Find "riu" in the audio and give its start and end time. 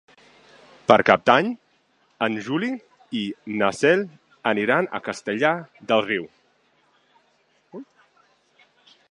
6.09-6.27